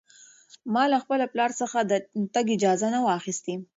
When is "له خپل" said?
0.91-1.19